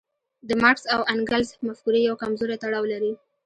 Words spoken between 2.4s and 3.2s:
تړاو لري.